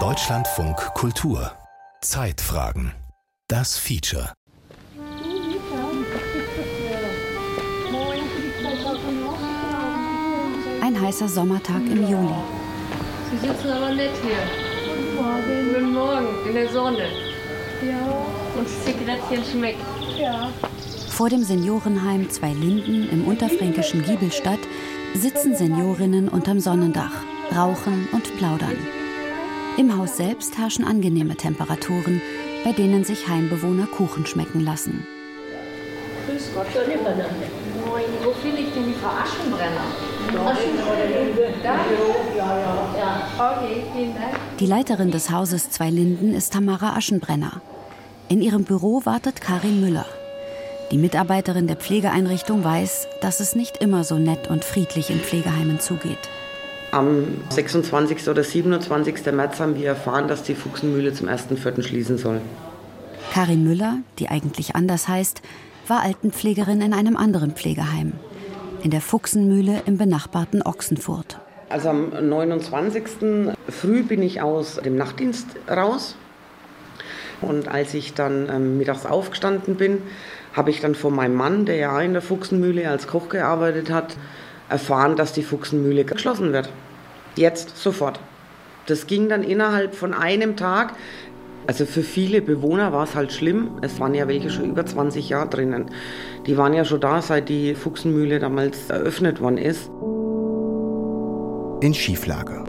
[0.00, 1.52] Deutschlandfunk Kultur
[2.00, 2.90] Zeitfragen
[3.46, 4.32] Das Feature
[10.82, 12.34] Ein heißer Sommertag im Juli.
[13.30, 14.32] Sie sitzen aber nett hier.
[14.92, 15.72] Guten Morgen.
[15.72, 17.06] Guten Morgen, in der Sonne.
[17.88, 18.00] Ja.
[18.58, 19.78] Und das Zigarettchen schmeckt.
[20.18, 20.50] Ja.
[21.08, 24.58] Vor dem Seniorenheim Zwei Linden im unterfränkischen Giebelstadt
[25.14, 27.22] sitzen Seniorinnen unterm Sonnendach,
[27.56, 28.76] rauchen und plaudern.
[29.78, 32.20] Im Haus selbst herrschen angenehme Temperaturen,
[32.64, 35.06] bei denen sich Heimbewohner Kuchen schmecken lassen.
[36.26, 36.66] Grüß Gott,
[37.86, 39.86] Moin, wo finde ich denn die Frau Aschenbrenner?
[44.58, 47.60] Die Leiterin des Hauses Zwei Linden ist Tamara Aschenbrenner.
[48.28, 50.06] In ihrem Büro wartet Karin Müller.
[50.90, 55.80] Die Mitarbeiterin der Pflegeeinrichtung weiß, dass es nicht immer so nett und friedlich in Pflegeheimen
[55.80, 56.18] zugeht.
[56.96, 58.26] Am 26.
[58.30, 59.26] oder 27.
[59.30, 61.82] März haben wir erfahren, dass die Fuchsenmühle zum 1.4.
[61.82, 62.40] schließen soll.
[63.34, 65.42] Karin Müller, die eigentlich anders heißt,
[65.88, 68.14] war Altenpflegerin in einem anderen Pflegeheim
[68.82, 71.38] in der Fuchsenmühle im benachbarten Ochsenfurt.
[71.68, 73.02] Also am 29.
[73.68, 76.16] früh bin ich aus dem Nachtdienst raus.
[77.42, 79.98] Und als ich dann ähm, mittags aufgestanden bin,
[80.54, 84.16] habe ich dann von meinem Mann, der ja in der Fuchsenmühle als Koch gearbeitet hat,
[84.70, 86.70] erfahren, dass die Fuchsenmühle geschlossen wird.
[87.36, 88.18] Jetzt, sofort.
[88.86, 90.94] Das ging dann innerhalb von einem Tag.
[91.66, 93.72] Also für viele Bewohner war es halt schlimm.
[93.82, 95.90] Es waren ja welche schon über 20 Jahre drinnen.
[96.46, 99.90] Die waren ja schon da, seit die Fuchsenmühle damals eröffnet worden ist.
[101.84, 102.64] In Schieflage.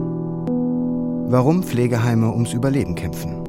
[1.30, 3.44] Warum Pflegeheime ums Überleben kämpfen.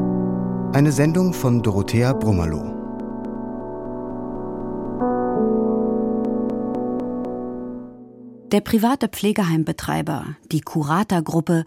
[0.74, 2.79] Eine Sendung von Dorothea Brummerloh.
[8.52, 11.66] Der private Pflegeheimbetreiber, die Curata-Gruppe,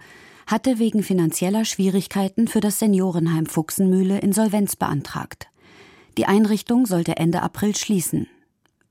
[0.49, 5.47] hatte wegen finanzieller Schwierigkeiten für das Seniorenheim Fuchsenmühle Insolvenz beantragt.
[6.19, 8.27] Die Einrichtung sollte Ende April schließen.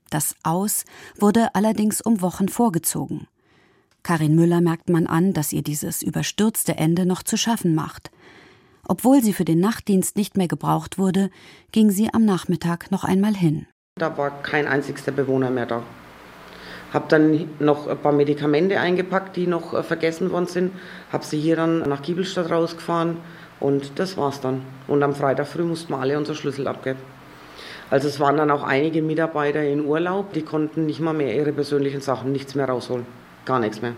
[0.08, 0.86] Das Aus
[1.18, 3.26] wurde allerdings um Wochen vorgezogen.
[4.02, 8.10] Karin Müller merkt man an, dass ihr dieses überstürzte Ende noch zu schaffen macht.
[8.88, 11.28] Obwohl sie für den Nachtdienst nicht mehr gebraucht wurde,
[11.72, 13.66] ging sie am Nachmittag noch einmal hin.
[13.96, 15.82] Da war kein einzigster Bewohner mehr da.
[16.92, 20.72] Habe dann noch ein paar Medikamente eingepackt, die noch äh, vergessen worden sind.
[21.10, 23.16] Habe sie hier dann nach Giebelstadt rausgefahren
[23.60, 24.62] und das war's dann.
[24.88, 26.98] Und am Freitag früh mussten wir alle unsere Schlüssel abgeben.
[27.90, 31.52] Also es waren dann auch einige Mitarbeiter in Urlaub, die konnten nicht mal mehr ihre
[31.52, 33.06] persönlichen Sachen, nichts mehr rausholen.
[33.44, 33.94] Gar nichts mehr.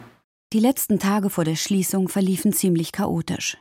[0.53, 3.57] Die letzten Tage vor der Schließung verliefen ziemlich chaotisch.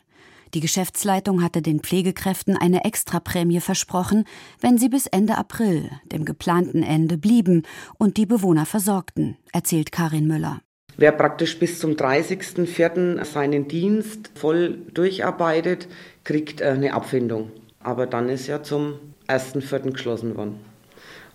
[0.53, 4.25] Die Geschäftsleitung hatte den Pflegekräften eine Extraprämie versprochen,
[4.61, 7.63] wenn sie bis Ende April, dem geplanten Ende, blieben
[7.97, 10.61] und die Bewohner versorgten, erzählt Karin Müller.
[10.95, 13.25] Wer praktisch bis zum 30.04.
[13.25, 15.87] seinen Dienst voll durcharbeitet,
[16.23, 17.49] kriegt äh, eine Abfindung.
[17.79, 19.91] Aber dann ist ja zum 1.04.
[19.91, 20.59] geschlossen worden.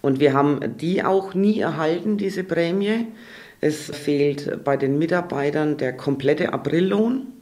[0.00, 3.08] Und wir haben die auch nie erhalten, diese Prämie.
[3.60, 7.32] Es fehlt bei den Mitarbeitern der komplette Aprillohn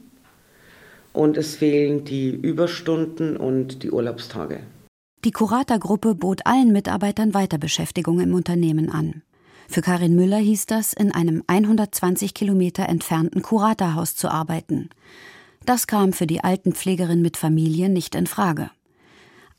[1.17, 4.61] und es fehlen die Überstunden und die Urlaubstage.
[5.25, 9.23] Die Curata-Gruppe bot allen Mitarbeitern Weiterbeschäftigung im Unternehmen an.
[9.67, 14.89] Für Karin Müller hieß das, in einem 120 Kilometer entfernten Curata-Haus zu arbeiten.
[15.65, 18.69] Das kam für die Altenpflegerin mit Familie nicht in Frage.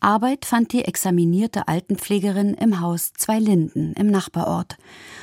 [0.01, 4.77] Arbeit fand die examinierte Altenpflegerin im Haus Zwei Linden im Nachbarort,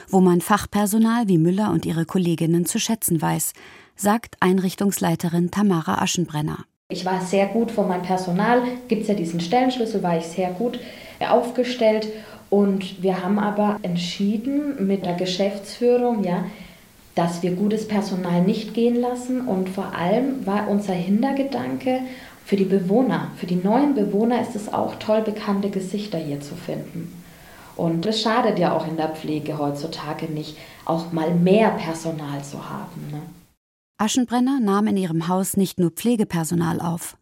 [0.09, 3.53] wo man Fachpersonal wie Müller und ihre Kolleginnen zu schätzen weiß,
[3.95, 6.65] sagt Einrichtungsleiterin Tamara Aschenbrenner.
[6.89, 10.51] Ich war sehr gut von meinem Personal, gibt es ja diesen Stellenschlüssel, war ich sehr
[10.51, 10.79] gut
[11.19, 12.07] aufgestellt.
[12.49, 16.45] Und wir haben aber entschieden mit der Geschäftsführung, ja,
[17.15, 19.47] dass wir gutes Personal nicht gehen lassen.
[19.47, 22.01] Und vor allem war unser Hintergedanke
[22.45, 26.55] für die Bewohner, für die neuen Bewohner ist es auch toll, bekannte Gesichter hier zu
[26.55, 27.11] finden.
[27.75, 32.69] Und es schadet ja auch in der Pflege heutzutage nicht, auch mal mehr Personal zu
[32.69, 33.09] haben.
[33.11, 33.21] Ne?
[33.97, 37.17] Aschenbrenner nahm in ihrem Haus nicht nur Pflegepersonal auf.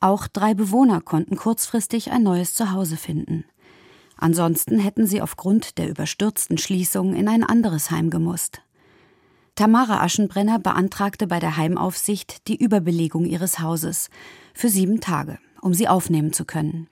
[0.00, 3.44] Auch drei Bewohner konnten kurzfristig ein neues Zuhause finden.
[4.16, 8.62] Ansonsten hätten sie aufgrund der überstürzten Schließung in ein anderes Heim gemusst.
[9.54, 14.10] Tamara Aschenbrenner beantragte bei der Heimaufsicht die Überbelegung ihres Hauses
[14.54, 16.88] für sieben Tage, um sie aufnehmen zu können.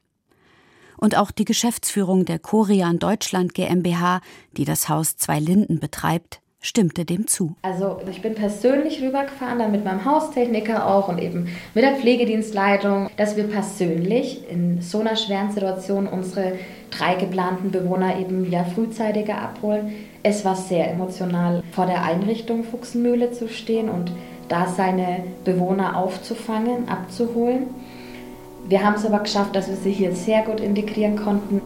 [0.97, 4.21] Und auch die Geschäftsführung der Korean Deutschland GmbH,
[4.57, 7.55] die das Haus Zwei Linden betreibt, stimmte dem zu.
[7.63, 13.11] Also ich bin persönlich rübergefahren, dann mit meinem Haustechniker auch und eben mit der Pflegedienstleitung,
[13.17, 16.55] dass wir persönlich in so einer schweren Situation unsere
[16.91, 19.93] drei geplanten Bewohner eben ja frühzeitiger abholen.
[20.23, 24.11] Es war sehr emotional, vor der Einrichtung Fuchsenmühle zu stehen und
[24.49, 27.69] da seine Bewohner aufzufangen, abzuholen.
[28.69, 31.61] Wir haben es aber geschafft, dass wir sie hier sehr gut integrieren konnten.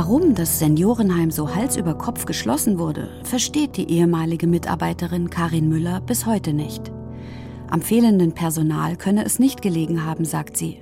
[0.00, 6.00] Warum das Seniorenheim so Hals über Kopf geschlossen wurde, versteht die ehemalige Mitarbeiterin Karin Müller
[6.00, 6.92] bis heute nicht.
[7.68, 10.80] Am fehlenden Personal könne es nicht gelegen haben, sagt sie.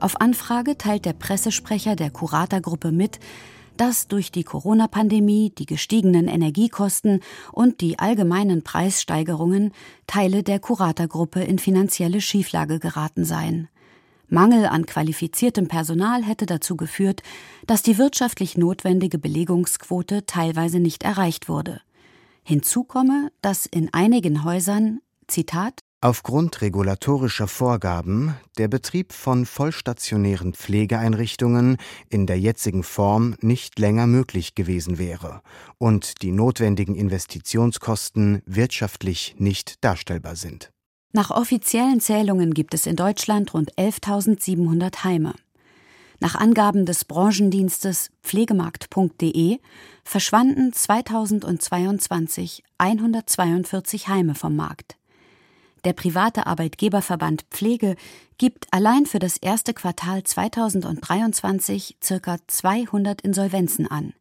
[0.00, 3.20] Auf Anfrage teilt der Pressesprecher der Kuratorgruppe mit,
[3.76, 7.20] dass durch die Corona-Pandemie, die gestiegenen Energiekosten
[7.52, 9.70] und die allgemeinen Preissteigerungen
[10.08, 13.68] Teile der Kuratorgruppe in finanzielle Schieflage geraten seien.
[14.28, 17.22] Mangel an qualifiziertem Personal hätte dazu geführt,
[17.66, 21.80] dass die wirtschaftlich notwendige Belegungsquote teilweise nicht erreicht wurde.
[22.42, 31.78] Hinzu komme, dass in einigen Häusern, Zitat, Aufgrund regulatorischer Vorgaben der Betrieb von vollstationären Pflegeeinrichtungen
[32.10, 35.40] in der jetzigen Form nicht länger möglich gewesen wäre
[35.78, 40.73] und die notwendigen Investitionskosten wirtschaftlich nicht darstellbar sind.
[41.16, 45.34] Nach offiziellen Zählungen gibt es in Deutschland rund 11.700 Heime.
[46.18, 49.60] Nach Angaben des Branchendienstes pflegemarkt.de
[50.02, 54.96] verschwanden 2022 142 Heime vom Markt.
[55.84, 57.94] Der private Arbeitgeberverband Pflege
[58.36, 62.38] gibt allein für das erste Quartal 2023 ca.
[62.44, 64.14] 200 Insolvenzen an.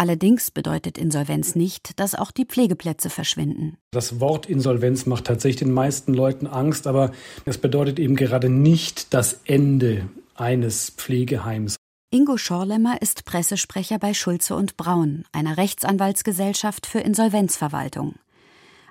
[0.00, 3.76] Allerdings bedeutet Insolvenz nicht, dass auch die Pflegeplätze verschwinden.
[3.90, 7.10] Das Wort Insolvenz macht tatsächlich den meisten Leuten Angst, aber
[7.44, 11.74] es bedeutet eben gerade nicht das Ende eines Pflegeheims.
[12.10, 18.14] Ingo Schorlemmer ist Pressesprecher bei Schulze und Braun, einer Rechtsanwaltsgesellschaft für Insolvenzverwaltung.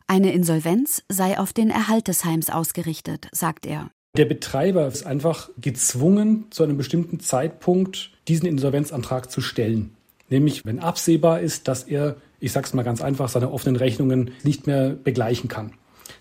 [0.07, 3.89] Eine Insolvenz sei auf den Erhalt des Heims ausgerichtet, sagt er.
[4.17, 9.96] Der Betreiber ist einfach gezwungen, zu einem bestimmten Zeitpunkt diesen Insolvenzantrag zu stellen.
[10.29, 14.31] Nämlich, wenn absehbar ist, dass er, ich sage es mal ganz einfach, seine offenen Rechnungen
[14.43, 15.73] nicht mehr begleichen kann.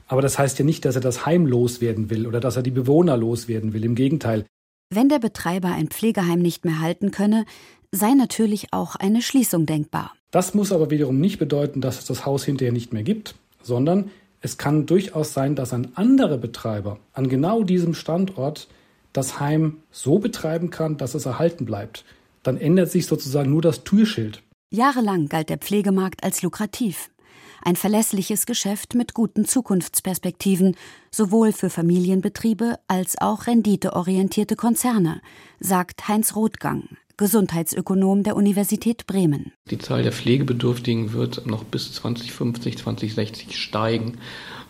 [0.08, 2.70] Aber das heißt ja nicht, dass er das Heim loswerden will oder dass er die
[2.70, 3.85] Bewohner loswerden will.
[3.85, 4.44] Im Gegenteil.
[4.91, 7.44] Wenn der Betreiber ein Pflegeheim nicht mehr halten könne,
[7.91, 10.12] sei natürlich auch eine Schließung denkbar.
[10.31, 13.35] Das muss aber wiederum nicht bedeuten, dass es das Haus hinterher nicht mehr gibt
[13.67, 14.11] sondern
[14.41, 18.69] es kann durchaus sein, dass ein anderer Betreiber an genau diesem Standort
[19.12, 22.05] das Heim so betreiben kann, dass es erhalten bleibt.
[22.46, 24.44] Dann ändert sich sozusagen nur das Türschild.
[24.70, 27.10] Jahrelang galt der Pflegemarkt als lukrativ.
[27.60, 30.76] Ein verlässliches Geschäft mit guten Zukunftsperspektiven,
[31.10, 35.20] sowohl für Familienbetriebe als auch renditeorientierte Konzerne,
[35.58, 36.84] sagt Heinz Rothgang,
[37.16, 39.52] Gesundheitsökonom der Universität Bremen.
[39.69, 44.19] Die Zahl der Pflegebedürftigen wird noch bis 2050, 2060 steigen.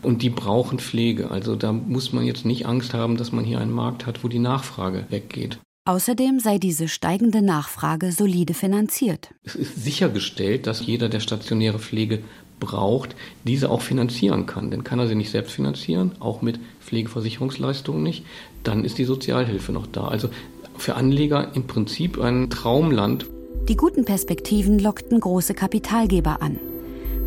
[0.02, 1.30] Und die brauchen Pflege.
[1.30, 4.28] Also da muss man jetzt nicht Angst haben, dass man hier einen Markt hat, wo
[4.28, 5.58] die Nachfrage weggeht.
[5.86, 9.28] Außerdem sei diese steigende Nachfrage solide finanziert.
[9.44, 12.24] Es ist sichergestellt, dass jeder, der stationäre Pflege
[12.58, 14.72] braucht, diese auch finanzieren kann.
[14.72, 18.24] Denn kann er sie nicht selbst finanzieren, auch mit Pflegeversicherungsleistungen nicht,
[18.64, 20.08] dann ist die Sozialhilfe noch da.
[20.08, 20.28] Also
[20.76, 23.26] für Anleger im Prinzip ein Traumland.
[23.68, 26.58] Die guten Perspektiven lockten große Kapitalgeber an.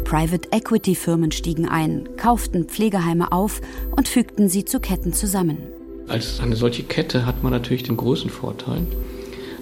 [0.03, 3.61] Private Equity Firmen stiegen ein, kauften Pflegeheime auf
[3.95, 5.78] und fügten sie zu Ketten zusammen.
[6.09, 8.81] Als eine solche Kette hat man natürlich den großen Vorteil.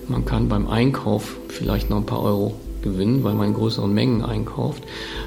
[0.07, 4.23] Man kann beim Einkauf vielleicht noch ein paar Euro gewinnen, weil man in größeren Mengen
[4.23, 4.83] einkauft.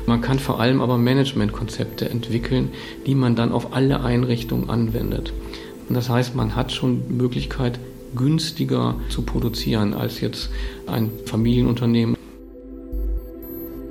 [0.07, 2.71] Man kann vor allem aber Managementkonzepte entwickeln,
[3.07, 5.35] die man dann auf alle Einrichtungen anwendet.
[5.89, 7.79] Und das heißt, man hat schon Möglichkeit,
[8.17, 10.49] günstiger zu produzieren als jetzt
[10.87, 12.17] ein Familienunternehmen.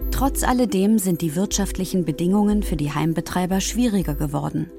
[0.10, 4.72] Trotz alledem sind die wirtschaftlichen Bedingungen für die Heimbetreiber schwieriger geworden.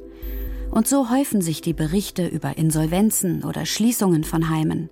[0.70, 4.88] Und so häufen sich die Berichte über Insolvenzen oder Schließungen von Heimen.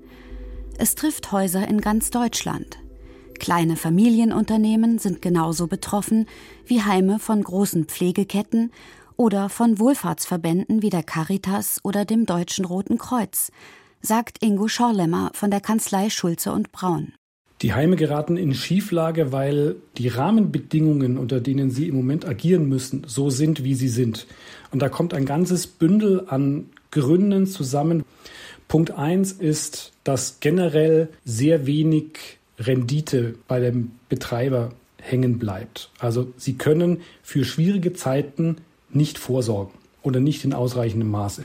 [0.76, 2.78] Es trifft Häuser in ganz Deutschland.
[3.38, 6.26] Kleine Familienunternehmen sind genauso betroffen
[6.66, 8.72] wie Heime von großen Pflegeketten
[9.16, 13.52] oder von Wohlfahrtsverbänden wie der Caritas oder dem Deutschen Roten Kreuz,
[14.00, 17.12] sagt Ingo Schorlemmer von der Kanzlei Schulze und Braun.
[17.62, 23.02] Die Heime geraten in Schieflage, weil die Rahmenbedingungen, unter denen sie im Moment agieren müssen,
[23.06, 24.28] so sind, wie sie sind.
[24.70, 28.04] Und da kommt ein ganzes Bündel an Gründen zusammen.
[28.66, 35.90] Punkt eins ist, dass generell sehr wenig Rendite bei dem Betreiber hängen bleibt.
[35.98, 38.56] Also sie können für schwierige Zeiten
[38.90, 39.72] nicht vorsorgen
[40.02, 41.44] oder nicht in ausreichendem Maße.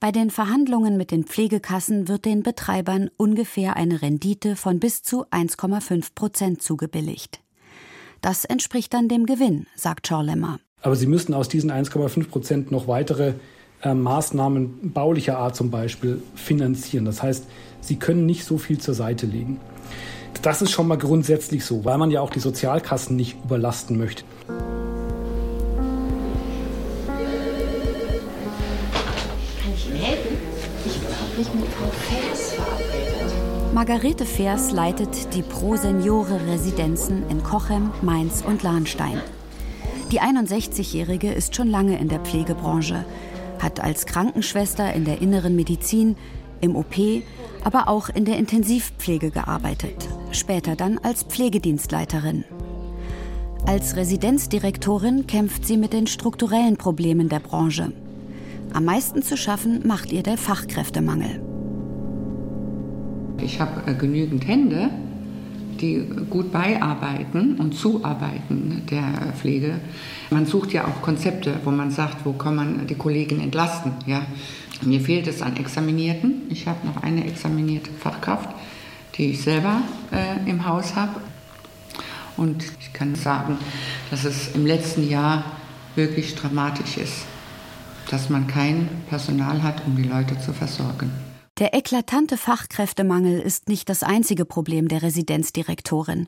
[0.00, 5.24] Bei den Verhandlungen mit den Pflegekassen wird den Betreibern ungefähr eine Rendite von bis zu
[5.26, 7.40] 1,5 Prozent zugebilligt.
[8.20, 10.58] Das entspricht dann dem Gewinn, sagt Schorlemmer.
[10.84, 13.32] Aber sie müssen aus diesen 1,5 Prozent noch weitere
[13.82, 17.06] äh, Maßnahmen baulicher Art zum Beispiel finanzieren.
[17.06, 17.46] Das heißt,
[17.80, 19.58] sie können nicht so viel zur Seite legen.
[20.42, 24.24] Das ist schon mal grundsätzlich so, weil man ja auch die Sozialkassen nicht überlasten möchte.
[33.72, 39.18] Margarete Fers leitet die Pro Seniore Residenzen in Cochem, Mainz und Lahnstein.
[40.10, 43.04] Die 61-Jährige ist schon lange in der Pflegebranche,
[43.60, 46.16] hat als Krankenschwester in der inneren Medizin,
[46.60, 46.94] im OP,
[47.64, 52.44] aber auch in der Intensivpflege gearbeitet, später dann als Pflegedienstleiterin.
[53.66, 57.92] Als Residenzdirektorin kämpft sie mit den strukturellen Problemen der Branche.
[58.74, 61.40] Am meisten zu schaffen macht ihr der Fachkräftemangel.
[63.38, 64.90] Ich habe äh, genügend Hände,
[65.84, 69.80] die gut beiarbeiten und zuarbeiten der Pflege.
[70.30, 73.92] Man sucht ja auch Konzepte, wo man sagt, wo kann man die Kollegen entlasten.
[74.06, 74.22] Ja?
[74.82, 76.42] Mir fehlt es an Examinierten.
[76.48, 78.48] Ich habe noch eine examinierte Fachkraft,
[79.16, 81.20] die ich selber äh, im Haus habe.
[82.36, 83.58] Und ich kann sagen,
[84.10, 85.44] dass es im letzten Jahr
[85.94, 87.26] wirklich dramatisch ist,
[88.10, 91.23] dass man kein Personal hat, um die Leute zu versorgen.
[91.58, 96.26] Der eklatante Fachkräftemangel ist nicht das einzige Problem der Residenzdirektorin.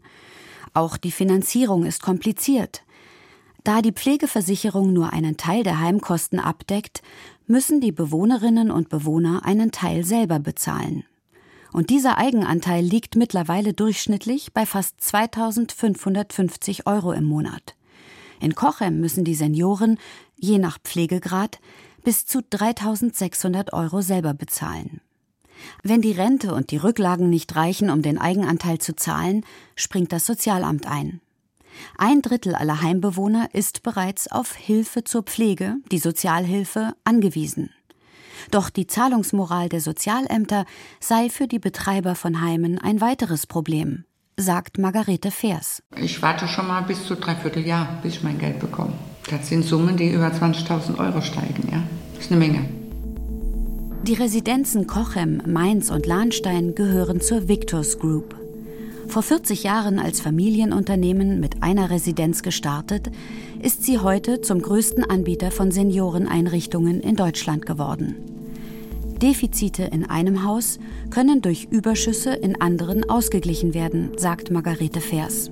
[0.72, 2.84] Auch die Finanzierung ist kompliziert.
[3.64, 7.02] Da die Pflegeversicherung nur einen Teil der Heimkosten abdeckt,
[7.48, 11.02] müssen die Bewohnerinnen und Bewohner einen Teil selber bezahlen.
[11.72, 17.74] Und dieser Eigenanteil liegt mittlerweile durchschnittlich bei fast 2550 Euro im Monat.
[18.38, 19.98] In Cochem müssen die Senioren,
[20.36, 21.58] je nach Pflegegrad,
[22.04, 25.00] bis zu 3600 Euro selber bezahlen.
[25.82, 29.44] Wenn die Rente und die Rücklagen nicht reichen, um den Eigenanteil zu zahlen,
[29.74, 31.20] springt das Sozialamt ein.
[31.98, 37.70] Ein Drittel aller Heimbewohner ist bereits auf Hilfe zur Pflege, die Sozialhilfe, angewiesen.
[38.50, 40.66] Doch die Zahlungsmoral der Sozialämter
[41.00, 44.04] sei für die Betreiber von Heimen ein weiteres Problem,
[44.36, 45.82] sagt Margarete Fers.
[45.96, 48.92] Ich warte schon mal bis zu dreiviertel Jahr, bis ich mein Geld bekomme.
[49.30, 51.82] Das sind Summen, die über 20.000 Euro steigen, ja.
[52.14, 52.85] Das ist eine Menge.
[54.04, 58.36] Die Residenzen Cochem, Mainz und Lahnstein gehören zur Victors Group.
[59.08, 63.10] Vor 40 Jahren als Familienunternehmen mit einer Residenz gestartet,
[63.60, 68.14] ist sie heute zum größten Anbieter von Senioreneinrichtungen in Deutschland geworden.
[69.20, 70.78] Defizite in einem Haus
[71.10, 75.50] können durch Überschüsse in anderen ausgeglichen werden, sagt Margarete Fers.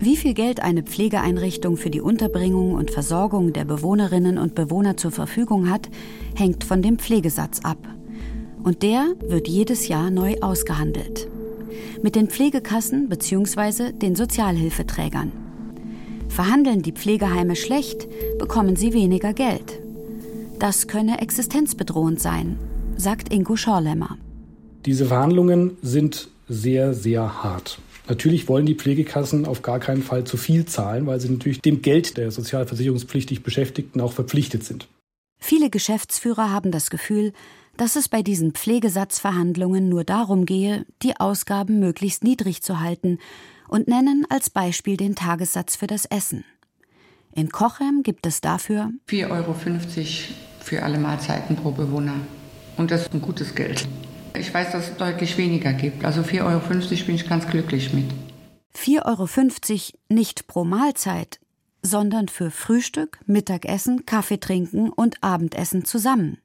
[0.00, 5.10] Wie viel Geld eine Pflegeeinrichtung für die Unterbringung und Versorgung der Bewohnerinnen und Bewohner zur
[5.10, 5.88] Verfügung hat,
[6.36, 7.78] hängt von dem Pflegesatz ab.
[8.62, 11.28] Und der wird jedes Jahr neu ausgehandelt.
[12.00, 13.90] Mit den Pflegekassen bzw.
[13.90, 15.32] den Sozialhilfeträgern.
[16.28, 18.06] Verhandeln die Pflegeheime schlecht,
[18.38, 19.80] bekommen sie weniger Geld.
[20.60, 22.56] Das könne existenzbedrohend sein,
[22.96, 24.16] sagt Ingo Schorlemmer.
[24.86, 27.78] Diese Verhandlungen sind sehr, sehr hart.
[28.08, 31.82] Natürlich wollen die Pflegekassen auf gar keinen Fall zu viel zahlen, weil sie natürlich dem
[31.82, 34.88] Geld der sozialversicherungspflichtig Beschäftigten auch verpflichtet sind.
[35.38, 37.32] Viele Geschäftsführer haben das Gefühl,
[37.76, 43.18] dass es bei diesen Pflegesatzverhandlungen nur darum gehe, die Ausgaben möglichst niedrig zu halten
[43.68, 46.44] und nennen als Beispiel den Tagessatz für das Essen.
[47.34, 49.54] In Cochem gibt es dafür 4,50 Euro
[50.60, 52.16] für alle Mahlzeiten pro Bewohner.
[52.76, 53.86] Und das ist ein gutes Geld.
[54.38, 56.04] Ich weiß, dass es deutlich weniger gibt.
[56.04, 58.06] Also 4,50 Euro bin ich ganz glücklich mit.
[58.76, 61.40] 4,50 Euro nicht pro Mahlzeit,
[61.82, 66.38] sondern für Frühstück, Mittagessen, Kaffee trinken und Abendessen zusammen.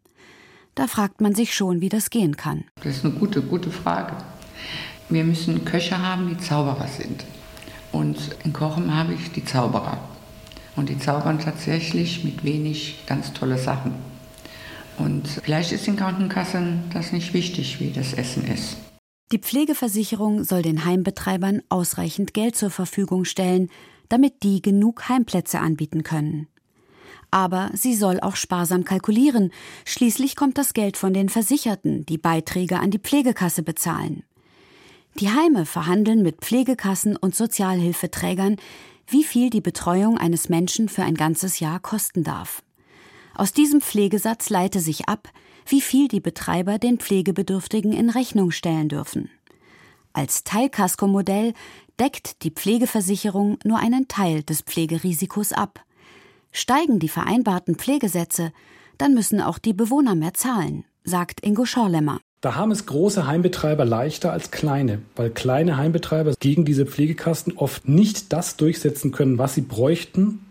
[0.75, 2.63] Da fragt man sich schon, wie das gehen kann.
[2.83, 4.15] Das ist eine gute, gute Frage.
[5.09, 7.25] Wir müssen Köche haben, die Zauberer sind.
[7.91, 9.99] Und in Kochen habe ich die Zauberer.
[10.75, 13.93] Und die zaubern tatsächlich mit wenig ganz tolle Sachen.
[14.97, 18.77] Und vielleicht ist den Krankenkassen das nicht wichtig, wie das Essen ist.
[19.31, 23.69] Die Pflegeversicherung soll den Heimbetreibern ausreichend Geld zur Verfügung stellen,
[24.09, 26.47] damit die genug Heimplätze anbieten können.
[27.31, 29.51] Aber sie soll auch sparsam kalkulieren.
[29.85, 34.23] Schließlich kommt das Geld von den Versicherten, die Beiträge an die Pflegekasse bezahlen.
[35.19, 38.57] Die Heime verhandeln mit Pflegekassen und Sozialhilfeträgern,
[39.07, 42.61] wie viel die Betreuung eines Menschen für ein ganzes Jahr kosten darf.
[43.35, 45.29] Aus diesem Pflegesatz leite sich ab,
[45.65, 49.29] wie viel die Betreiber den Pflegebedürftigen in Rechnung stellen dürfen.
[50.13, 51.53] Als Teilkaskomodell
[51.99, 55.83] deckt die Pflegeversicherung nur einen Teil des Pflegerisikos ab.
[56.51, 58.51] Steigen die vereinbarten Pflegesätze,
[58.97, 62.19] dann müssen auch die Bewohner mehr zahlen, sagt Ingo Schorlemmer.
[62.41, 67.87] Da haben es große Heimbetreiber leichter als kleine, weil kleine Heimbetreiber gegen diese Pflegekasten oft
[67.87, 70.45] nicht das durchsetzen können, was sie bräuchten,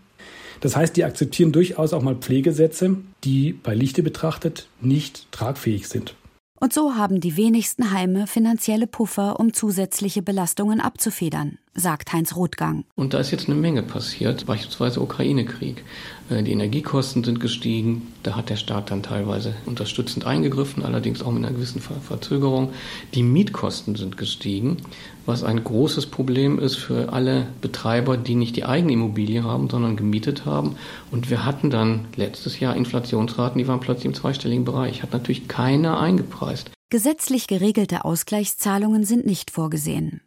[0.61, 6.15] das heißt, die akzeptieren durchaus auch mal Pflegesätze, die bei Lichte betrachtet nicht tragfähig sind.
[6.63, 12.85] Und so haben die wenigsten Heime finanzielle Puffer, um zusätzliche Belastungen abzufedern, sagt Heinz Rothgang.
[12.95, 15.83] Und da ist jetzt eine Menge passiert, beispielsweise Ukraine-Krieg.
[16.29, 21.33] Äh, die Energiekosten sind gestiegen, da hat der Staat dann teilweise unterstützend eingegriffen, allerdings auch
[21.33, 22.71] mit einer gewissen Verzögerung.
[23.13, 24.77] Die Mietkosten sind gestiegen,
[25.25, 29.95] was ein großes Problem ist für alle Betreiber, die nicht die eigene Immobilie haben, sondern
[29.95, 30.75] gemietet haben.
[31.11, 35.03] Und wir hatten dann letztes Jahr Inflationsraten, die waren plötzlich im zweistelligen Bereich.
[35.03, 36.71] Hat natürlich keiner eingepreist.
[36.89, 40.21] Gesetzlich geregelte Ausgleichszahlungen sind nicht vorgesehen.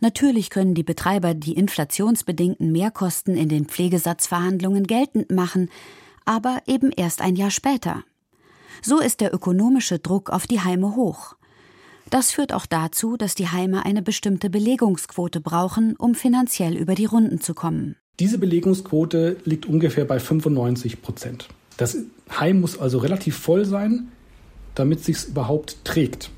[0.00, 5.70] Natürlich können die Betreiber die inflationsbedingten Mehrkosten in den Pflegesatzverhandlungen geltend machen,
[6.24, 8.04] aber eben erst ein Jahr später.
[8.82, 11.36] So ist der ökonomische Druck auf die Heime hoch.
[12.10, 17.06] Das führt auch dazu, dass die Heime eine bestimmte Belegungsquote brauchen, um finanziell über die
[17.06, 17.96] Runden zu kommen.
[18.20, 21.48] Diese Belegungsquote liegt ungefähr bei 95 Prozent.
[21.76, 21.96] Das
[22.30, 24.12] Heim muss also relativ voll sein,
[24.74, 26.30] damit es sich überhaupt trägt.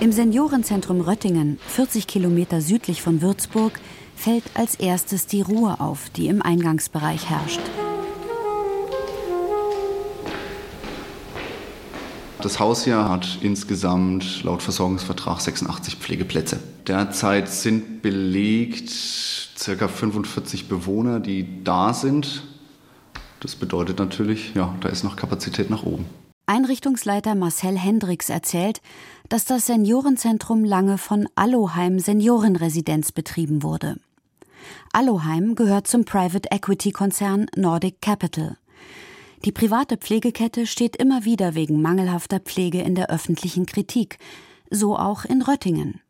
[0.00, 3.80] Im Seniorenzentrum Röttingen, 40 Kilometer südlich von Würzburg,
[4.14, 7.60] fällt als erstes die Ruhe auf, die im Eingangsbereich herrscht.
[12.46, 16.60] Das Haus hier hat insgesamt laut Versorgungsvertrag 86 Pflegeplätze.
[16.86, 18.88] Derzeit sind belegt
[19.58, 19.88] ca.
[19.88, 22.44] 45 Bewohner, die da sind.
[23.40, 26.06] Das bedeutet natürlich, ja, da ist noch Kapazität nach oben.
[26.46, 28.80] Einrichtungsleiter Marcel Hendricks erzählt,
[29.28, 33.96] dass das Seniorenzentrum lange von Alloheim Seniorenresidenz betrieben wurde.
[34.92, 38.56] Alloheim gehört zum Private Equity Konzern Nordic Capital.
[39.44, 44.18] Die private Pflegekette steht immer wieder wegen mangelhafter Pflege in der öffentlichen Kritik,
[44.70, 46.00] so auch in Röttingen.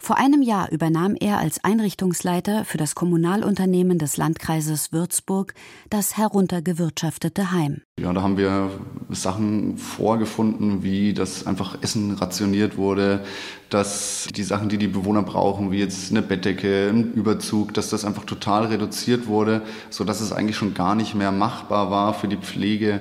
[0.00, 5.54] Vor einem Jahr übernahm er als Einrichtungsleiter für das Kommunalunternehmen des Landkreises Würzburg
[5.90, 7.82] das heruntergewirtschaftete Heim.
[7.98, 8.70] Ja, da haben wir
[9.10, 13.24] Sachen vorgefunden, wie dass einfach Essen rationiert wurde,
[13.70, 18.04] dass die Sachen, die die Bewohner brauchen, wie jetzt eine Bettdecke, ein Überzug, dass das
[18.04, 22.36] einfach total reduziert wurde, sodass es eigentlich schon gar nicht mehr machbar war für die
[22.36, 23.00] Pflege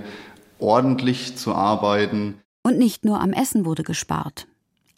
[0.59, 2.41] ordentlich zu arbeiten.
[2.63, 4.47] Und nicht nur am Essen wurde gespart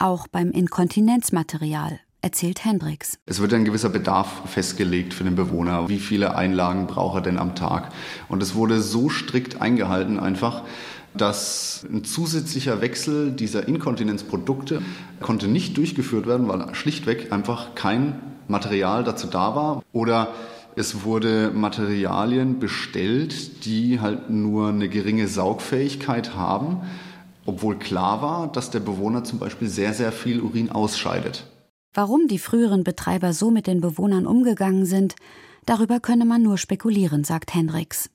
[0.00, 3.18] auch beim Inkontinenzmaterial, erzählt Hendricks.
[3.26, 5.88] Es wird ein gewisser Bedarf festgelegt für den Bewohner.
[5.88, 7.92] Wie viele Einlagen braucht er denn am Tag?
[8.28, 10.62] Und es wurde so strikt eingehalten einfach,
[11.14, 14.80] dass ein zusätzlicher Wechsel dieser Inkontinenzprodukte
[15.20, 20.28] konnte nicht durchgeführt werden, weil schlichtweg einfach kein Material dazu da war oder
[20.76, 26.82] es wurde Materialien bestellt, die halt nur eine geringe Saugfähigkeit haben
[27.50, 31.46] obwohl klar war, dass der Bewohner zum Beispiel sehr, sehr viel Urin ausscheidet.
[31.92, 35.16] Warum die früheren Betreiber so mit den Bewohnern umgegangen sind,
[35.66, 38.08] darüber könne man nur spekulieren, sagt Hendricks.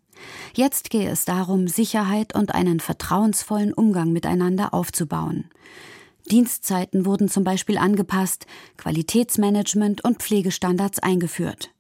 [0.54, 5.50] Jetzt gehe es darum, Sicherheit und einen vertrauensvollen Umgang miteinander aufzubauen.
[6.32, 8.46] Dienstzeiten wurden zum Beispiel angepasst,
[8.78, 11.72] Qualitätsmanagement und Pflegestandards eingeführt.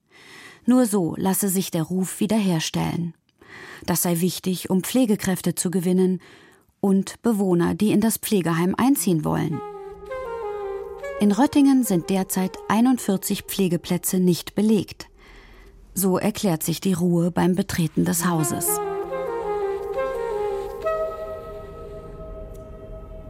[0.65, 3.13] Nur so lasse sich der Ruf wiederherstellen.
[3.85, 6.19] Das sei wichtig, um Pflegekräfte zu gewinnen
[6.85, 9.59] und Bewohner, die in das Pflegeheim einziehen wollen.
[11.19, 15.07] In Röttingen sind derzeit 41 Pflegeplätze nicht belegt.
[15.95, 18.67] So erklärt sich die Ruhe beim Betreten des Hauses.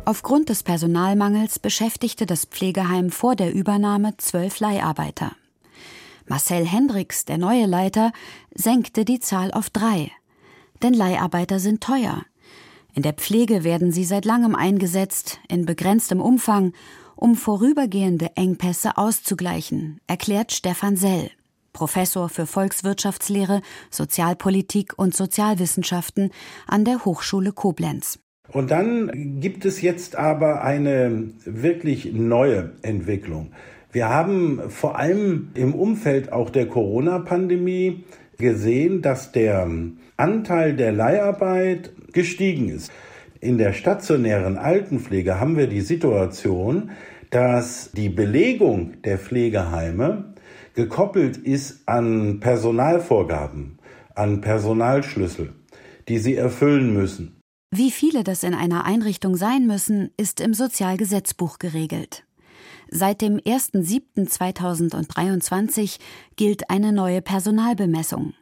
[0.04, 5.32] Aufgrund des Personalmangels beschäftigte das Pflegeheim vor der Übernahme zwölf Leiharbeiter.
[6.28, 8.12] Marcel Hendricks, der neue Leiter,
[8.54, 10.12] senkte die Zahl auf drei.
[10.84, 12.26] Denn Leiharbeiter sind teuer.
[12.96, 16.72] In der Pflege werden sie seit langem eingesetzt, in begrenztem Umfang,
[17.18, 21.30] um vorübergehende Engpässe auszugleichen, erklärt Stefan Sell,
[21.74, 26.32] Professor für Volkswirtschaftslehre, Sozialpolitik und Sozialwissenschaften
[26.68, 28.20] an der Hochschule Koblenz.
[28.54, 33.52] Und dann gibt es jetzt aber eine wirklich neue Entwicklung.
[33.92, 38.06] Wir haben vor allem im Umfeld auch der Corona-Pandemie
[38.38, 39.70] gesehen, dass der
[40.16, 42.92] Anteil der Leiharbeit gestiegen ist.
[43.40, 46.90] In der stationären Altenpflege haben wir die Situation,
[47.30, 50.34] dass die Belegung der Pflegeheime
[50.74, 53.78] gekoppelt ist an Personalvorgaben,
[54.16, 55.54] an Personalschlüssel,
[56.08, 57.40] die sie erfüllen müssen.
[57.72, 62.24] Wie viele das in einer Einrichtung sein müssen, ist im Sozialgesetzbuch geregelt.
[62.90, 65.98] Seit dem 1.7.2023
[66.36, 68.34] gilt eine neue Personalbemessung.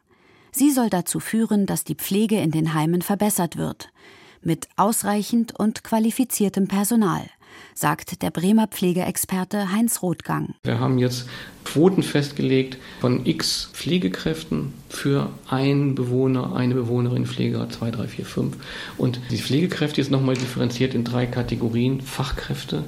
[0.55, 3.89] Sie soll dazu führen, dass die Pflege in den Heimen verbessert wird.
[4.43, 7.23] Mit ausreichend und qualifiziertem Personal.
[7.73, 10.53] sagt der Bremer Pflegeexperte Heinz Rothgang.
[10.63, 11.27] Wir haben jetzt
[11.63, 18.57] Quoten festgelegt von x Pflegekräften für einen Bewohner, eine Bewohnerin Pflegegrad 2, 3, 4, 5.
[18.97, 22.01] Und die Pflegekräfte ist nochmal differenziert in drei Kategorien.
[22.01, 22.83] Fachkräfte,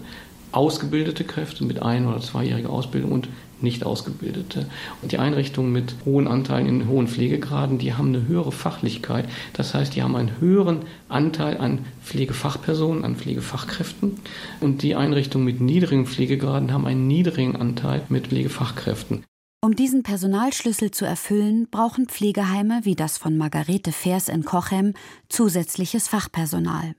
[0.51, 3.28] ausgebildete Kräfte mit ein- oder zweijähriger Ausbildung und
[3.62, 4.68] nicht ausgebildete.
[5.02, 9.28] Und die Einrichtungen mit hohen Anteilen in hohen Pflegegraden, die haben eine höhere Fachlichkeit.
[9.54, 14.20] Das heißt, die haben einen höheren Anteil an Pflegefachpersonen, an Pflegefachkräften.
[14.62, 19.24] Und die Einrichtungen mit niedrigen Pflegegraden haben einen niedrigen Anteil mit Pflegefachkräften.
[19.62, 24.94] Um diesen Personalschlüssel zu erfüllen, brauchen Pflegeheime wie das von Margarete Fers in Cochem
[25.28, 26.94] zusätzliches Fachpersonal.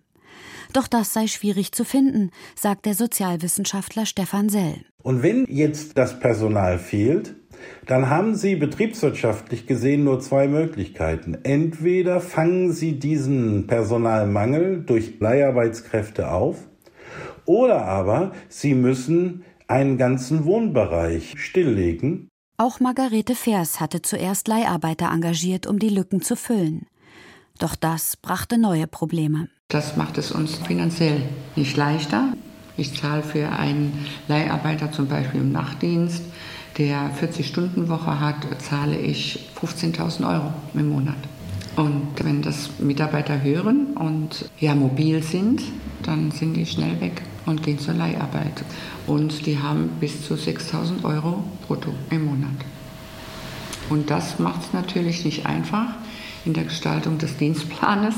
[0.76, 4.84] Doch das sei schwierig zu finden, sagt der Sozialwissenschaftler Stefan Sell.
[5.02, 7.34] Und wenn jetzt das Personal fehlt,
[7.86, 11.38] dann haben Sie betriebswirtschaftlich gesehen nur zwei Möglichkeiten.
[11.44, 16.58] Entweder fangen Sie diesen Personalmangel durch Leiharbeitskräfte auf,
[17.46, 22.28] oder aber Sie müssen einen ganzen Wohnbereich stilllegen.
[22.58, 26.84] Auch Margarete Fers hatte zuerst Leiharbeiter engagiert, um die Lücken zu füllen.
[27.58, 29.48] Doch das brachte neue Probleme.
[29.68, 31.22] Das macht es uns finanziell
[31.56, 32.32] nicht leichter.
[32.76, 36.22] Ich zahle für einen Leiharbeiter zum Beispiel im Nachtdienst,
[36.76, 41.16] der 40-Stunden-Woche hat, zahle ich 15.000 Euro im Monat.
[41.76, 45.62] Und wenn das Mitarbeiter hören und ja mobil sind,
[46.02, 48.64] dann sind die schnell weg und gehen zur Leiharbeit.
[49.06, 52.56] Und die haben bis zu 6.000 Euro brutto im Monat.
[53.88, 55.94] Und das macht es natürlich nicht einfach
[56.46, 58.14] in der Gestaltung des Dienstplanes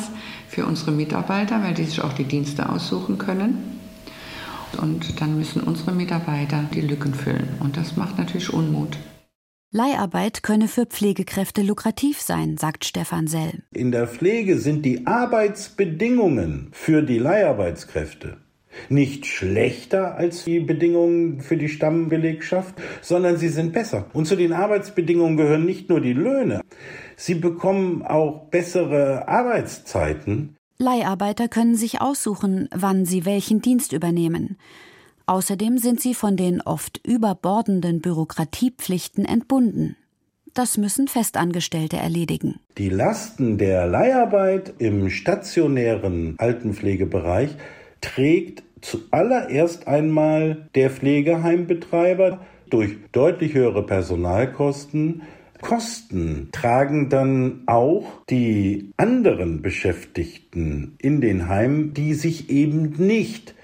[0.48, 3.78] für unsere Mitarbeiter, weil die sich auch die Dienste aussuchen können.
[4.80, 7.48] Und dann müssen unsere Mitarbeiter die Lücken füllen.
[7.60, 8.96] Und das macht natürlich Unmut.
[9.70, 13.64] Leiharbeit könne für Pflegekräfte lukrativ sein, sagt Stefan Sell.
[13.74, 18.38] In der Pflege sind die Arbeitsbedingungen für die Leiharbeitskräfte
[18.88, 24.06] nicht schlechter als die Bedingungen für die Stammbelegschaft, sondern sie sind besser.
[24.12, 26.60] Und zu den Arbeitsbedingungen gehören nicht nur die Löhne,
[27.16, 30.56] sie bekommen auch bessere Arbeitszeiten.
[30.78, 34.56] Leiharbeiter können sich aussuchen, wann sie welchen Dienst übernehmen.
[35.26, 39.96] Außerdem sind sie von den oft überbordenden Bürokratiepflichten entbunden.
[40.54, 42.60] Das müssen Festangestellte erledigen.
[42.78, 47.50] Die Lasten der Leiharbeit im stationären Altenpflegebereich
[48.00, 55.22] trägt zuallererst einmal der Pflegeheimbetreiber durch deutlich höhere Personalkosten.
[55.60, 63.54] Kosten tragen dann auch die anderen Beschäftigten in den Heimen, die sich eben nicht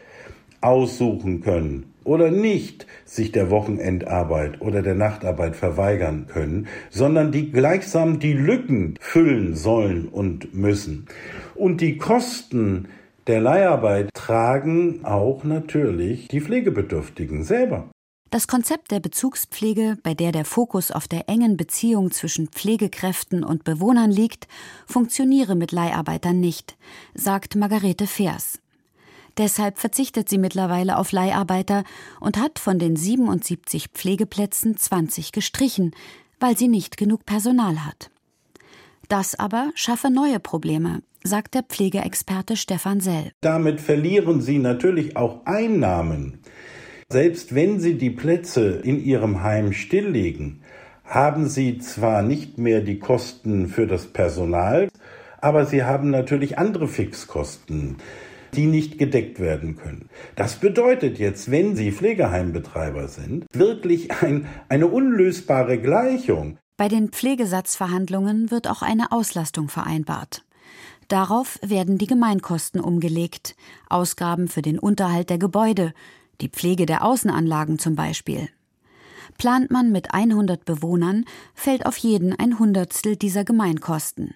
[0.61, 8.19] aussuchen können oder nicht sich der Wochenendarbeit oder der Nachtarbeit verweigern können, sondern die gleichsam
[8.19, 11.07] die Lücken füllen sollen und müssen.
[11.55, 12.89] Und die Kosten
[13.27, 17.91] der Leiharbeit tragen auch natürlich die Pflegebedürftigen selber.
[18.31, 23.63] Das Konzept der Bezugspflege, bei der der Fokus auf der engen Beziehung zwischen Pflegekräften und
[23.63, 24.49] Bewohnern liegt,
[24.87, 26.77] funktioniere mit Leiharbeitern nicht,
[27.15, 28.59] sagt Margarete Fers.
[29.37, 31.85] Deshalb verzichtet sie mittlerweile auf Leiharbeiter
[32.21, 35.93] und hat von den 77 Pflegeplätzen 20 gestrichen,
[36.41, 38.11] weil sie nicht genug Personal hat.
[39.09, 43.33] Das aber schaffe neue Probleme, sagt der Pflegeexperte Stefan Sell.
[43.41, 46.41] Damit verlieren sie natürlich auch Einnahmen.
[47.11, 50.63] Selbst wenn sie die Plätze in ihrem Heim stilllegen,
[51.05, 54.89] haben sie zwar nicht mehr die Kosten für das Personal,
[55.41, 57.97] aber sie haben natürlich andere Fixkosten
[58.55, 60.09] die nicht gedeckt werden können.
[60.37, 66.59] Das bedeutet jetzt, wenn Sie Pflegeheimbetreiber sind, wirklich ein, eine unlösbare Gleichung.
[66.77, 70.44] Bei den Pflegesatzverhandlungen wird auch eine Auslastung vereinbart.
[71.09, 73.57] Darauf werden die Gemeinkosten umgelegt,
[73.89, 75.93] Ausgaben für den Unterhalt der Gebäude,
[76.41, 78.49] die Pflege der Außenanlagen zum Beispiel.
[79.39, 84.35] Plant man mit 100 Bewohnern, fällt auf jeden ein Hundertstel dieser Gemeinkosten.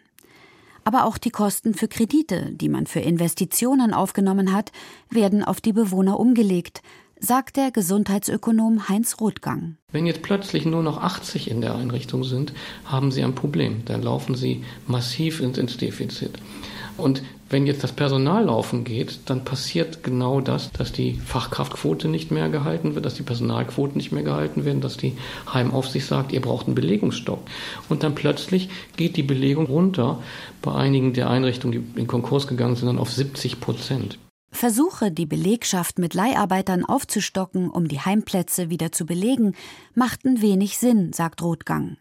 [0.84, 4.72] Aber auch die Kosten für Kredite, die man für Investitionen aufgenommen hat,
[5.10, 6.82] werden auf die Bewohner umgelegt,
[7.20, 9.76] sagt der Gesundheitsökonom Heinz Rothgang.
[9.92, 12.52] Wenn jetzt plötzlich nur noch 80 in der Einrichtung sind,
[12.84, 13.82] haben Sie ein Problem.
[13.84, 16.38] Dann laufen Sie massiv ins, Defizit.
[16.96, 22.30] Und wenn jetzt das Personal laufen geht, dann passiert genau das, dass die Fachkraftquote nicht
[22.30, 25.16] mehr gehalten wird, dass die Personalquoten nicht mehr gehalten werden, dass die
[25.52, 27.48] Heimaufsicht sagt, ihr braucht einen Belegungsstopp.
[27.88, 30.22] Und dann plötzlich geht die Belegung runter
[30.60, 34.18] bei einigen der Einrichtungen, die in Konkurs gegangen sind, dann auf 70 Prozent.
[34.50, 39.54] Versuche, die Belegschaft mit Leiharbeitern aufzustocken, um die Heimplätze wieder zu belegen,
[39.94, 41.96] machten wenig Sinn, sagt Rothgang.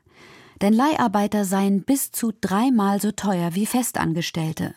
[0.61, 4.73] Denn Leiharbeiter seien bis zu dreimal so teuer wie Festangestellte.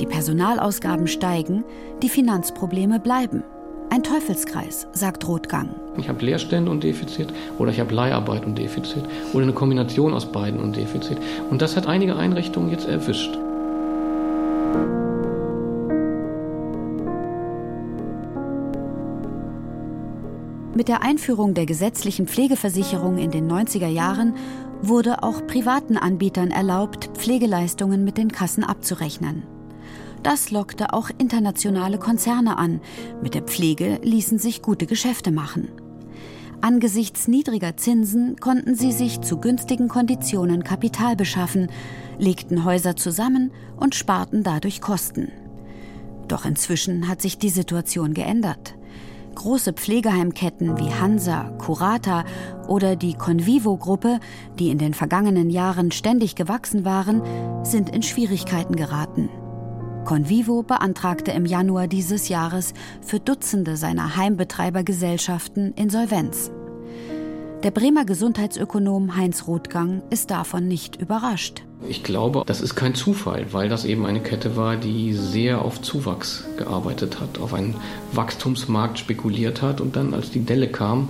[0.00, 1.64] Die Personalausgaben steigen,
[2.02, 3.42] die Finanzprobleme bleiben.
[3.88, 5.76] Ein Teufelskreis, sagt Rotgang.
[5.96, 10.30] Ich habe Leerstände und Defizit oder ich habe Leiharbeit und Defizit oder eine Kombination aus
[10.30, 11.18] beiden und Defizit.
[11.50, 13.38] Und das hat einige Einrichtungen jetzt erwischt.
[20.76, 24.34] Mit der Einführung der gesetzlichen Pflegeversicherung in den 90er Jahren
[24.82, 29.44] wurde auch privaten Anbietern erlaubt, Pflegeleistungen mit den Kassen abzurechnen.
[30.22, 32.82] Das lockte auch internationale Konzerne an.
[33.22, 35.68] Mit der Pflege ließen sich gute Geschäfte machen.
[36.60, 41.70] Angesichts niedriger Zinsen konnten sie sich zu günstigen Konditionen Kapital beschaffen,
[42.18, 45.32] legten Häuser zusammen und sparten dadurch Kosten.
[46.28, 48.75] Doch inzwischen hat sich die Situation geändert.
[49.36, 52.24] Große Pflegeheimketten wie Hansa, Curata
[52.66, 54.18] oder die Convivo-Gruppe,
[54.58, 57.22] die in den vergangenen Jahren ständig gewachsen waren,
[57.62, 59.28] sind in Schwierigkeiten geraten.
[60.04, 62.72] Convivo beantragte im Januar dieses Jahres
[63.02, 66.50] für Dutzende seiner Heimbetreibergesellschaften Insolvenz.
[67.66, 71.64] Der Bremer Gesundheitsökonom Heinz Rothgang ist davon nicht überrascht.
[71.88, 75.82] Ich glaube, das ist kein Zufall, weil das eben eine Kette war, die sehr auf
[75.82, 77.74] Zuwachs gearbeitet hat, auf einen
[78.12, 81.08] Wachstumsmarkt spekuliert hat und dann, als die Delle kam,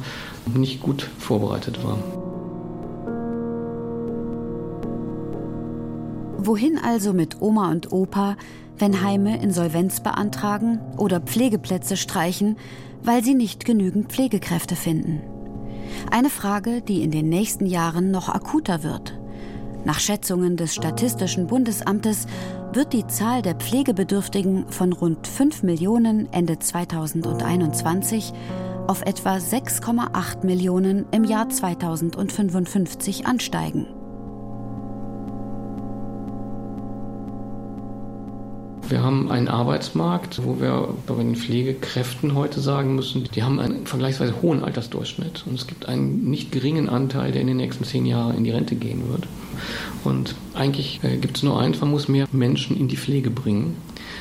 [0.54, 1.98] nicht gut vorbereitet war.
[6.38, 8.38] Wohin also mit Oma und Opa,
[8.78, 12.56] wenn Heime Insolvenz beantragen oder Pflegeplätze streichen,
[13.02, 15.20] weil sie nicht genügend Pflegekräfte finden?
[16.10, 19.18] Eine Frage, die in den nächsten Jahren noch akuter wird.
[19.84, 22.26] Nach Schätzungen des Statistischen Bundesamtes
[22.72, 28.32] wird die Zahl der Pflegebedürftigen von rund 5 Millionen Ende 2021
[28.86, 33.86] auf etwa 6,8 Millionen im Jahr 2055 ansteigen.
[38.88, 43.84] Wir haben einen Arbeitsmarkt, wo wir bei den Pflegekräften heute sagen müssen, die haben einen
[43.84, 45.42] vergleichsweise hohen Altersdurchschnitt.
[45.46, 48.52] Und es gibt einen nicht geringen Anteil, der in den nächsten zehn Jahren in die
[48.52, 49.26] Rente gehen wird.
[50.04, 53.76] Und eigentlich äh, gibt es nur eins, man muss mehr Menschen in die Pflege bringen,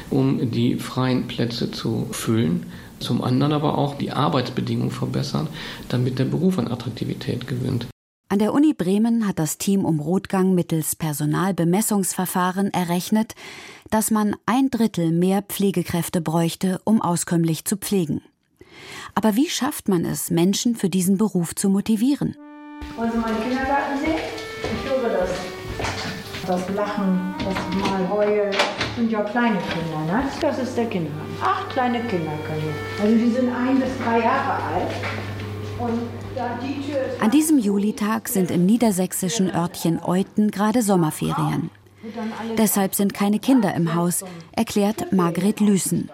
[0.10, 2.66] um die freien Plätze zu füllen.
[3.00, 5.48] Zum anderen aber auch die Arbeitsbedingungen verbessern,
[5.90, 7.86] damit der Beruf an Attraktivität gewinnt.
[8.28, 13.36] An der Uni Bremen hat das Team um Rotgang mittels Personalbemessungsverfahren errechnet,
[13.92, 18.24] dass man ein Drittel mehr Pflegekräfte bräuchte, um auskömmlich zu pflegen.
[19.14, 22.36] Aber wie schafft man es, Menschen für diesen Beruf zu motivieren?
[22.98, 24.18] Wollen Sie meinen Kindergarten sehen?
[24.18, 25.30] Ich höre das.
[26.48, 28.56] Das Lachen, das Mal heulen,
[28.96, 30.24] sind ja kleine Kinder, ne?
[30.42, 31.36] Das ist der Kindergarten.
[31.42, 32.74] Acht kleine Kinder können.
[33.00, 34.92] Also die sind ein bis drei Jahre alt.
[35.80, 36.25] Und
[37.22, 41.70] an diesem Julitag sind im niedersächsischen Örtchen Euten gerade Sommerferien.
[42.58, 46.10] Deshalb sind keine Kinder im Haus, erklärt Margret Lüßen.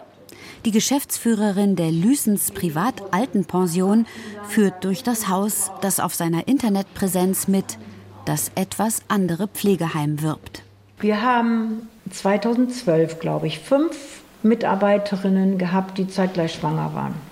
[0.66, 4.06] Die Geschäftsführerin der Lüßens Privat-Altenpension
[4.48, 7.80] führt durch das Haus, das auf seiner Internetpräsenz mit
[8.26, 10.62] das etwas andere Pflegeheim wirbt.
[11.00, 17.31] Wir haben 2012, glaube ich, fünf Mitarbeiterinnen gehabt, die zeitgleich schwanger waren.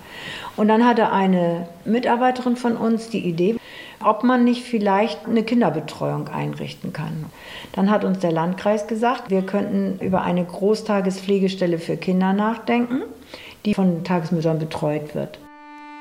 [0.59, 3.55] Und dann hatte eine Mitarbeiterin von uns die Idee,
[4.03, 7.27] ob man nicht vielleicht eine Kinderbetreuung einrichten kann.
[7.71, 13.03] Dann hat uns der Landkreis gesagt, wir könnten über eine Großtagespflegestelle für Kinder nachdenken,
[13.63, 15.39] die von Tagesmüttern betreut wird.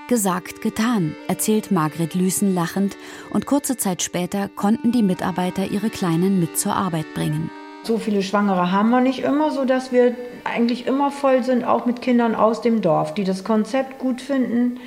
[0.08, 2.96] Gesagt, getan, erzählt Margret Lüßen lachend,
[3.32, 7.48] und kurze Zeit später konnten die Mitarbeiter ihre Kleinen mit zur Arbeit bringen.
[7.84, 10.14] So viele Schwangere haben wir nicht immer, sodass wir
[10.44, 14.78] eigentlich immer voll sind, auch mit Kindern aus dem Dorf, die das Konzept gut finden,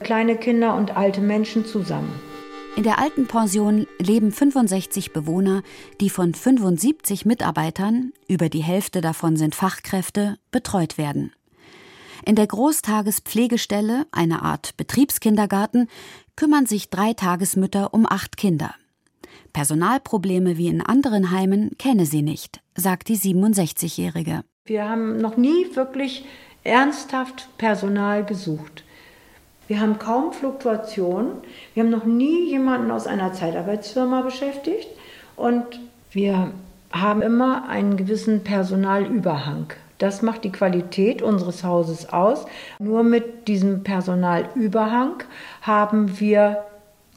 [0.00, 2.12] kleine Kinder und alte Menschen zusammen.
[2.76, 5.62] In der alten Pension leben 65 Bewohner,
[6.00, 11.32] die von 75 Mitarbeitern, über die Hälfte davon sind Fachkräfte, betreut werden.
[12.24, 15.88] In der Großtagespflegestelle, eine Art Betriebskindergarten,
[16.36, 18.74] kümmern sich drei Tagesmütter um acht Kinder.
[19.52, 24.42] Personalprobleme wie in anderen Heimen kenne sie nicht, sagt die 67-Jährige.
[24.64, 26.24] Wir haben noch nie wirklich
[26.64, 28.84] ernsthaft Personal gesucht.
[29.70, 31.32] Wir haben kaum Fluktuation.
[31.74, 34.88] Wir haben noch nie jemanden aus einer Zeitarbeitsfirma beschäftigt.
[35.36, 35.64] Und
[36.10, 36.50] wir
[36.90, 39.72] haben immer einen gewissen Personalüberhang.
[39.98, 42.46] Das macht die Qualität unseres Hauses aus.
[42.80, 45.22] Nur mit diesem Personalüberhang
[45.62, 46.64] haben wir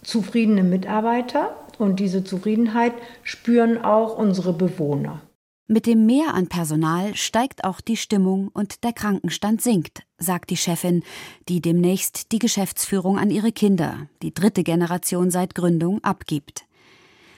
[0.04, 5.22] zufriedene Mitarbeiter und diese Zufriedenheit spüren auch unsere Bewohner.
[5.68, 10.58] Mit dem Mehr an Personal steigt auch die Stimmung und der Krankenstand sinkt, sagt die
[10.58, 11.04] Chefin,
[11.48, 16.66] die demnächst die Geschäftsführung an ihre Kinder, die dritte Generation seit Gründung, abgibt.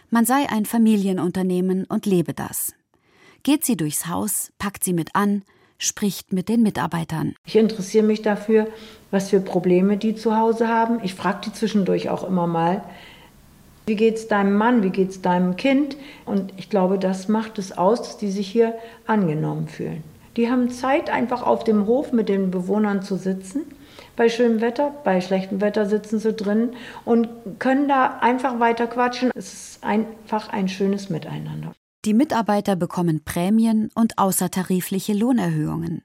[0.09, 2.73] Man sei ein Familienunternehmen und lebe das.
[3.43, 5.43] Geht sie durchs Haus, packt sie mit an,
[5.77, 7.35] spricht mit den Mitarbeitern.
[7.45, 8.67] Ich interessiere mich dafür,
[9.11, 10.99] was für Probleme die zu Hause haben.
[11.03, 12.83] Ich frage die zwischendurch auch immer mal,
[13.85, 15.97] wie geht es deinem Mann, wie geht es deinem Kind?
[16.25, 18.73] Und ich glaube, das macht es aus, dass die sich hier
[19.05, 20.03] angenommen fühlen.
[20.37, 23.61] Die haben Zeit, einfach auf dem Hof mit den Bewohnern zu sitzen.
[24.15, 26.71] Bei schönem Wetter, bei schlechtem Wetter sitzen sie drin
[27.05, 29.31] und können da einfach weiter quatschen.
[29.35, 31.73] Es ist einfach ein schönes Miteinander.
[32.05, 36.03] Die Mitarbeiter bekommen Prämien und außertarifliche Lohnerhöhungen.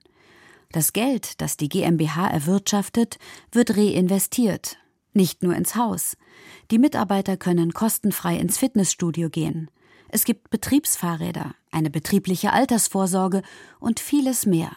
[0.73, 3.19] Das Geld, das die GmbH erwirtschaftet,
[3.53, 4.79] wird reinvestiert.
[5.13, 6.17] Nicht nur ins Haus.
[6.71, 9.71] Die Mitarbeiter können kostenfrei ins Fitnessstudio gehen.
[10.09, 13.43] Es gibt Betriebsfahrräder, eine betriebliche Altersvorsorge
[13.79, 14.71] und vieles mehr.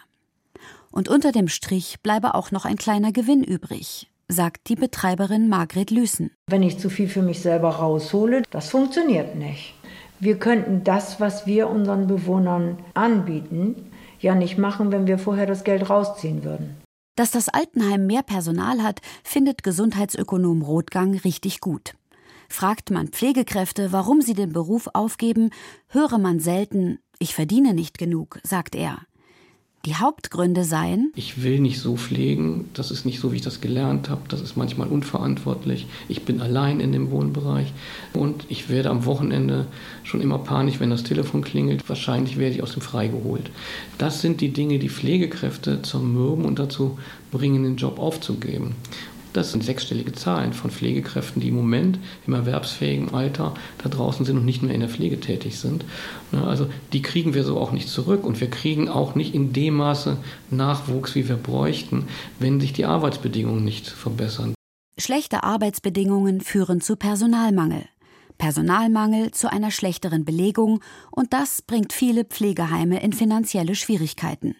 [0.90, 5.90] Und unter dem Strich bleibe auch noch ein kleiner Gewinn übrig, sagt die Betreiberin Margret
[5.90, 6.30] Lüßen.
[6.46, 9.74] Wenn ich zu viel für mich selber raushole, das funktioniert nicht.
[10.20, 15.64] Wir könnten das, was wir unseren Bewohnern anbieten, ja nicht machen, wenn wir vorher das
[15.64, 16.76] Geld rausziehen würden.
[17.16, 21.94] Dass das Altenheim mehr Personal hat, findet Gesundheitsökonom Rothgang richtig gut.
[22.48, 25.50] Fragt man Pflegekräfte, warum sie den Beruf aufgeben,
[25.88, 28.98] höre man selten, ich verdiene nicht genug, sagt er.
[29.86, 31.12] Die Hauptgründe seien?
[31.14, 34.40] Ich will nicht so pflegen, das ist nicht so, wie ich das gelernt habe, das
[34.40, 37.70] ist manchmal unverantwortlich, ich bin allein in dem Wohnbereich.
[38.14, 39.66] Und ich werde am Wochenende
[40.02, 43.50] schon immer panisch, wenn das Telefon klingelt, wahrscheinlich werde ich aus dem Frei geholt.
[43.98, 46.98] Das sind die Dinge, die Pflegekräfte zermürben und dazu
[47.30, 48.76] bringen, den Job aufzugeben.
[49.34, 54.38] Das sind sechsstellige Zahlen von Pflegekräften, die im Moment im erwerbsfähigen Alter da draußen sind
[54.38, 55.84] und nicht mehr in der Pflege tätig sind.
[56.30, 59.74] Also die kriegen wir so auch nicht zurück und wir kriegen auch nicht in dem
[59.74, 60.18] Maße
[60.50, 62.06] Nachwuchs, wie wir bräuchten,
[62.38, 64.54] wenn sich die Arbeitsbedingungen nicht verbessern.
[64.98, 67.86] Schlechte Arbeitsbedingungen führen zu Personalmangel.
[68.38, 74.54] Personalmangel zu einer schlechteren Belegung und das bringt viele Pflegeheime in finanzielle Schwierigkeiten.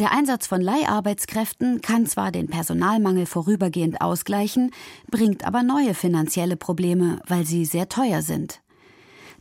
[0.00, 4.72] Der Einsatz von Leiharbeitskräften kann zwar den Personalmangel vorübergehend ausgleichen,
[5.08, 8.60] bringt aber neue finanzielle Probleme, weil sie sehr teuer sind.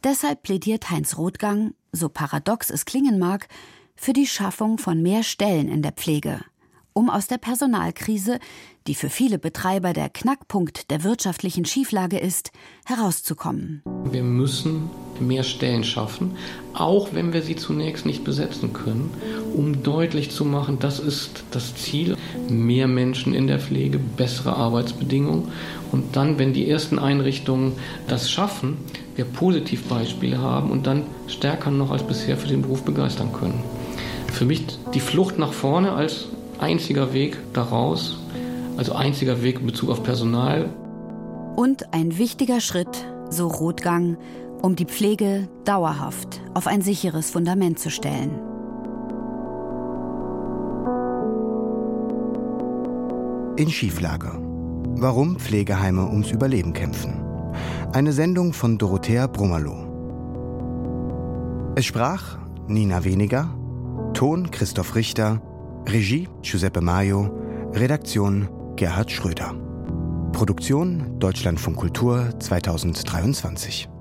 [0.04, 3.48] Deshalb plädiert Heinz Rothgang, so paradox es klingen mag,
[3.96, 6.42] für die Schaffung von mehr Stellen in der Pflege,
[6.94, 8.40] um aus der Personalkrise,
[8.88, 12.52] die für viele Betreiber der Knackpunkt der wirtschaftlichen Schieflage ist,
[12.86, 13.82] herauszukommen.
[14.12, 16.36] Wir müssen mehr Stellen schaffen,
[16.74, 19.12] auch wenn wir sie zunächst nicht besetzen können,
[19.56, 22.18] um deutlich zu machen, das ist das Ziel,
[22.50, 25.52] mehr Menschen in der Pflege, bessere Arbeitsbedingungen
[25.92, 27.74] und dann, wenn die ersten Einrichtungen
[28.08, 28.78] das schaffen,
[29.16, 33.64] wir Positivbeispiele haben und dann stärker noch als bisher für den Beruf begeistern können.
[34.32, 36.28] Für mich die Flucht nach vorne als
[36.64, 38.18] einziger Weg daraus,
[38.78, 40.70] also einziger Weg in Bezug auf Personal.
[41.58, 44.18] Und ein wichtiger Schritt, so Rotgang,
[44.62, 48.32] um die Pflege dauerhaft auf ein sicheres Fundament zu stellen.
[53.58, 54.32] In Schieflage.
[54.96, 57.22] Warum Pflegeheime ums Überleben kämpfen.
[57.92, 59.84] Eine Sendung von Dorothea Brummerloh.
[61.76, 63.54] Es sprach Nina Weniger,
[64.14, 65.42] Ton Christoph Richter,
[65.88, 67.30] Regie Giuseppe Maio,
[67.74, 69.54] Redaktion Gerhard Schröder.
[70.32, 73.93] Produktion Deutschlandfunk Kultur 2023.